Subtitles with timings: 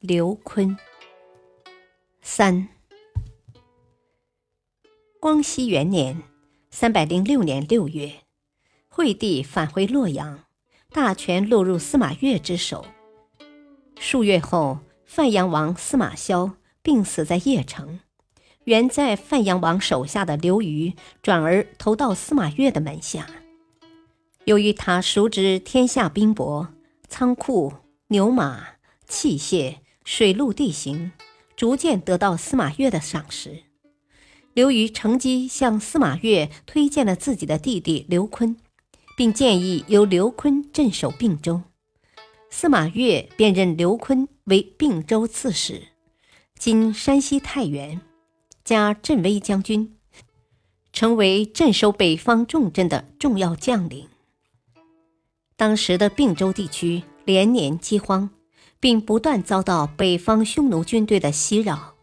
[0.00, 0.76] 刘琨。
[2.22, 2.68] 三，
[5.18, 6.22] 光熙元年
[6.70, 8.12] （三百零六年六月），
[8.88, 10.44] 惠帝返回洛阳，
[10.90, 12.86] 大权落入司马越之手。
[13.98, 17.98] 数月后，范阳王司马萧病死在邺城，
[18.66, 23.26] 原在范阳王手下的刘虞转而投到司马越的门下。
[24.44, 26.68] 由于他熟知天下兵帛、
[27.08, 27.72] 仓库、
[28.06, 28.64] 牛马、
[29.08, 29.78] 器械。
[30.10, 31.12] 水陆地形
[31.54, 33.64] 逐渐得到司马越的赏识，
[34.54, 38.56] 刘瑜乘机向司马越推荐了自己的弟弟刘琨，
[39.18, 41.60] 并建议由刘琨镇守并州。
[42.48, 45.88] 司马越便任刘琨为并州刺史，
[46.58, 48.00] 今山西太原，
[48.64, 49.94] 加镇威将军，
[50.90, 54.08] 成为镇守北方重镇的重要将领。
[55.54, 58.30] 当时的并州地区连年饥荒。
[58.80, 61.94] 并不断遭到北方匈奴军队的袭扰，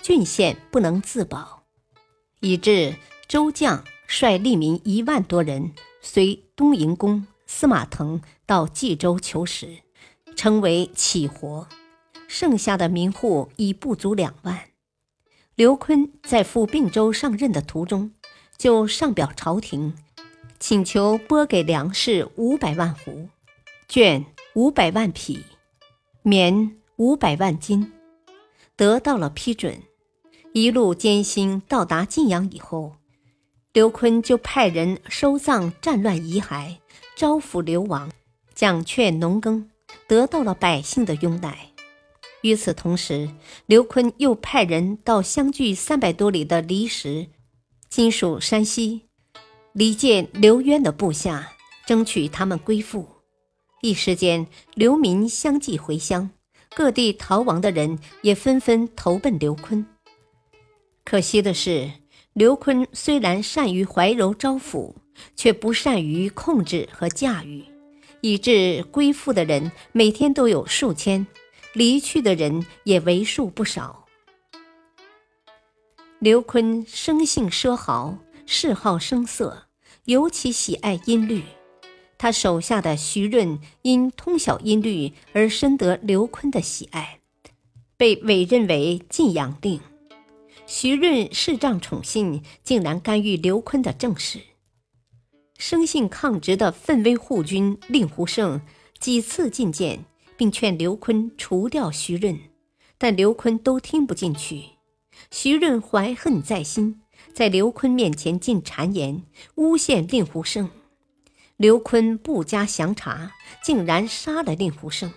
[0.00, 1.64] 郡县不能自保，
[2.40, 9.78] 以致周将率吏民一万多人随东营公司马腾到冀州求食，
[10.36, 11.66] 称为乞活。
[12.28, 14.70] 剩下的民户已不足两万。
[15.54, 18.12] 刘琨在赴并州上任的途中，
[18.58, 19.94] 就上表朝廷，
[20.58, 23.28] 请求拨给粮食五百万斛，
[23.88, 25.44] 绢五百万匹。
[26.28, 27.92] 棉五百万斤，
[28.74, 29.80] 得到了批准。
[30.52, 32.96] 一路艰辛到达晋阳以后，
[33.72, 36.78] 刘琨就派人收葬战乱遗骸，
[37.14, 38.10] 招抚流亡，
[38.56, 39.70] 奖劝农耕，
[40.08, 41.70] 得到了百姓的拥戴。
[42.40, 43.30] 与此同时，
[43.66, 47.28] 刘琨又派人到相距三百多里的离石
[47.88, 49.02] （今属山西），
[49.72, 51.52] 离间刘渊的部下，
[51.86, 53.06] 争取他们归附。
[53.82, 56.30] 一时间，流民相继回乡，
[56.74, 59.84] 各地逃亡的人也纷纷投奔刘琨。
[61.04, 61.90] 可惜的是，
[62.32, 64.94] 刘琨虽然善于怀柔招抚，
[65.36, 67.64] 却不善于控制和驾驭，
[68.22, 71.26] 以致归附的人每天都有数千，
[71.74, 74.06] 离去的人也为数不少。
[76.18, 79.66] 刘琨生性奢豪，嗜好声色，
[80.06, 81.42] 尤其喜爱音律。
[82.18, 87.20] 他手下的徐润因通晓音律而深得刘琨的喜爱，
[87.96, 89.80] 被委任为晋阳令。
[90.66, 94.40] 徐润视仗宠信，竟然干预刘琨的政事。
[95.58, 98.60] 生性抗直的奋威护军令狐胜
[98.98, 100.04] 几次进谏，
[100.36, 102.38] 并劝刘琨除掉徐润，
[102.98, 104.62] 但刘琨都听不进去。
[105.30, 107.00] 徐润怀恨在心，
[107.32, 109.22] 在刘琨面前进谗言，
[109.54, 110.68] 诬陷令狐胜。
[111.56, 115.12] 刘琨不加详查，竟然杀了令狐胜。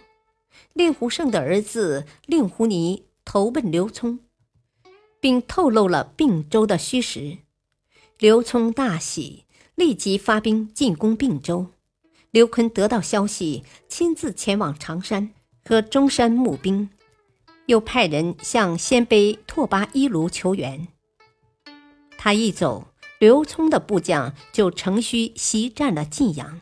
[0.74, 4.20] 令狐胜的儿子令狐尼投奔刘聪，
[5.20, 7.40] 并透露了并州的虚实。
[8.18, 9.46] 刘聪大喜，
[9.76, 11.68] 立即发兵进攻并州。
[12.32, 15.32] 刘琨得到消息，亲自前往常山
[15.66, 16.90] 和中山募兵，
[17.66, 20.88] 又派人向鲜卑拓跋伊卢求援。
[22.18, 22.89] 他一走。
[23.20, 26.62] 刘聪的部将就乘虚袭占了晋阳，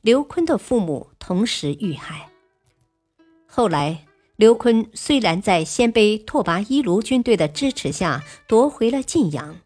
[0.00, 2.30] 刘坤的父母同时遇害。
[3.46, 4.06] 后来，
[4.36, 9.60] 刘坤虽然在鲜卑拓跋伊卢军队的支持下夺回了晋阳，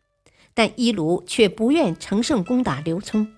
[0.54, 3.32] 但伊卢却不愿乘胜攻打刘聪。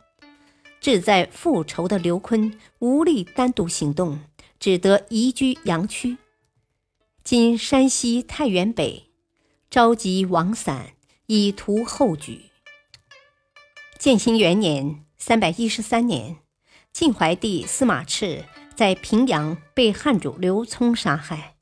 [0.80, 4.20] 志在复仇的刘坤无力单独行动，
[4.58, 6.16] 只得移居阳曲
[7.22, 9.10] （今山西太原北），
[9.68, 10.92] 召集王散，
[11.26, 12.46] 以图后举。
[13.98, 16.36] 建兴元年（三百一十三年），
[16.92, 18.44] 晋怀帝司马炽
[18.74, 21.54] 在平阳被汉主刘聪杀害。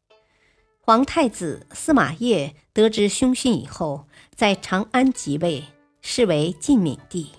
[0.80, 5.64] 皇太子司马邺得知凶讯以后，在长安即位，
[6.02, 7.30] 是为晋闵帝。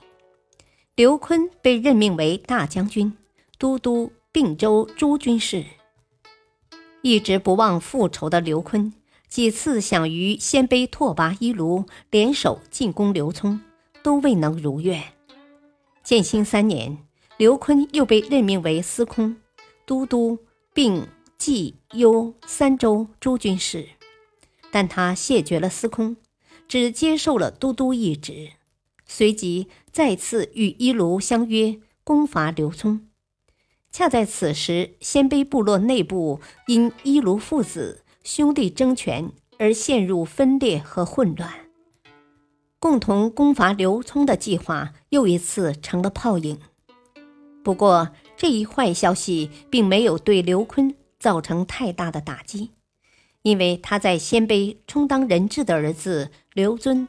[0.96, 3.16] 刘琨被任命为大将军、
[3.60, 5.66] 都督并州诸军事。
[7.02, 8.94] 一直不忘复仇的刘琨，
[9.28, 13.60] 几次想与鲜卑拓跋伊卢联手进攻刘聪。
[14.06, 15.02] 都未能如愿。
[16.04, 17.00] 建兴三年，
[17.38, 19.38] 刘琨又被任命为司空、
[19.84, 20.38] 都督
[20.76, 21.08] 并
[21.40, 23.90] 冀、幽三州诸军事，
[24.70, 26.18] 但他谢绝了司空，
[26.68, 28.52] 只接受了都督一职，
[29.08, 33.08] 随即再次与伊卢相约攻伐刘聪。
[33.92, 41.65] 恰在此时，鲜卑部落内部因伊卢父子兄弟争权而陷入分裂和混乱，
[42.86, 46.60] 共同攻伐刘聪的计划又一次成了泡影。
[47.64, 52.70] 不过，这一坏消息并没有对刘坤造成太大的打击，
[53.42, 57.08] 因为他在鲜卑充当人质的儿子刘尊，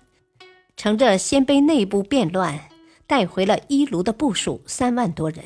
[0.78, 2.70] 乘着鲜卑内部变乱，
[3.06, 5.44] 带回了伊卢的部属三万多人。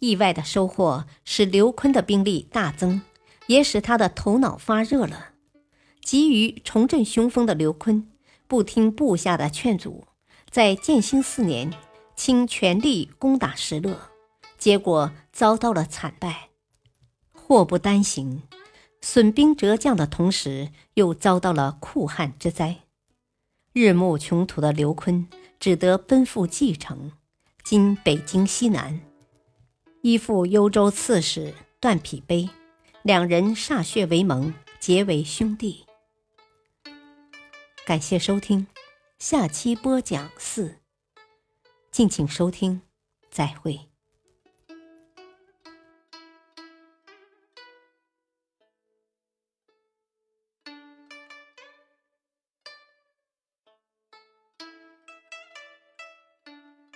[0.00, 3.02] 意外的收获使刘坤的兵力大增，
[3.46, 5.26] 也使他的头脑发热了。
[6.02, 8.08] 急于重振雄风的刘坤，
[8.48, 10.08] 不听部下的劝阻，
[10.50, 11.70] 在建兴四年
[12.16, 14.10] 倾全力攻打石勒，
[14.56, 16.48] 结果遭到了惨败。
[17.32, 18.42] 祸不单行，
[19.02, 22.78] 损兵折将的同时，又遭到了酷旱之灾。
[23.74, 25.28] 日暮穷途的刘坤
[25.60, 27.12] 只得奔赴蓟城
[27.62, 28.98] （今北京西南）。
[30.00, 32.48] 依附幽州刺史段匹悲，
[33.02, 35.84] 两人歃血为盟，结为兄弟。
[37.88, 38.66] 感谢收听，
[39.18, 40.76] 下期播讲四。
[41.90, 42.82] 敬请收听，
[43.30, 43.87] 再会。